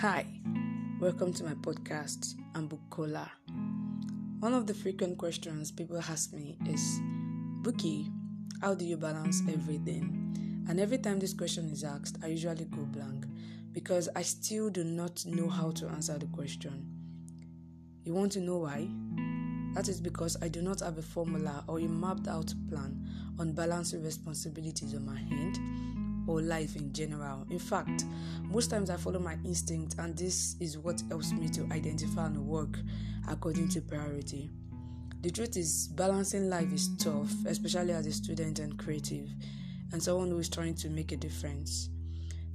[0.00, 0.24] Hi,
[1.00, 3.28] welcome to my podcast, Ambukola.
[4.38, 7.00] One of the frequent questions people ask me is,
[7.62, 8.08] Buki,
[8.62, 10.64] how do you balance everything?
[10.68, 13.26] And every time this question is asked, I usually go blank
[13.72, 16.86] because I still do not know how to answer the question.
[18.04, 18.86] You want to know why?
[19.74, 23.04] That is because I do not have a formula or a mapped out plan
[23.40, 25.58] on balancing responsibilities on my hand
[26.28, 27.46] or life in general.
[27.50, 28.04] In fact,
[28.42, 32.46] most times I follow my instinct, and this is what helps me to identify and
[32.46, 32.78] work
[33.28, 34.50] according to priority.
[35.22, 39.28] The truth is, balancing life is tough, especially as a student and creative,
[39.92, 41.88] and someone who is trying to make a difference.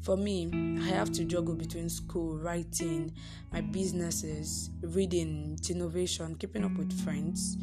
[0.01, 0.49] For me,
[0.81, 3.13] I have to juggle between school, writing,
[3.51, 7.57] my businesses, reading, innovation, keeping up with friends,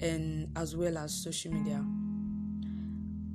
[0.00, 1.84] and as well as social media.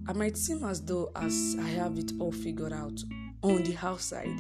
[0.08, 3.04] I might seem as though as I have it all figured out
[3.44, 4.40] on the outside.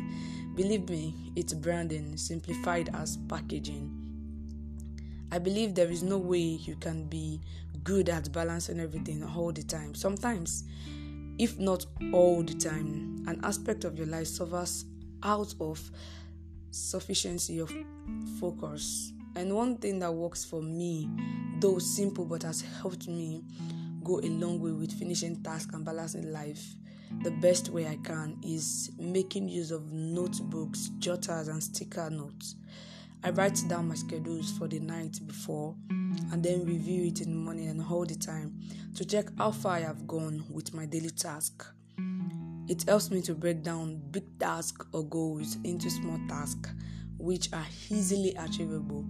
[0.55, 3.91] Believe me, it's branding simplified as packaging.
[5.29, 7.41] I believe there is no way you can be
[7.83, 9.93] good at balancing everything all the time.
[9.93, 10.63] Sometimes,
[11.37, 14.85] if not all the time, an aspect of your life suffers
[15.21, 15.91] out of
[16.71, 17.71] sufficiency of
[18.39, 19.11] focus.
[19.35, 21.09] And one thing that works for me,
[21.59, 23.43] though simple but has helped me,
[24.07, 26.63] go a long way with finishing tasks and balancing life.
[27.23, 32.55] The best way I can is making use of notebooks, jotters, and sticker notes.
[33.23, 35.75] I write down my schedules for the night before
[36.31, 38.57] and then review it in the morning and all the time
[38.95, 41.65] to check how far I have gone with my daily task.
[42.69, 46.69] It helps me to break down big tasks or goals into small tasks
[47.17, 49.05] which are easily achievable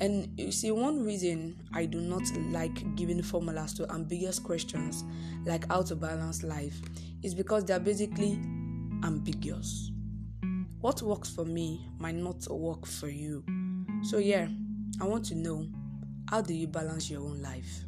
[0.00, 5.04] and you see, one reason I do not like giving formulas to ambiguous questions
[5.44, 6.80] like how to balance life
[7.22, 8.32] is because they are basically
[9.04, 9.90] ambiguous.
[10.80, 13.44] What works for me might not work for you.
[14.02, 14.48] So, yeah,
[15.00, 15.66] I want to know
[16.30, 17.84] how do you balance your own life?